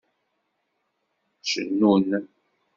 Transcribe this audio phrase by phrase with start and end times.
[1.49, 2.07] Cennun.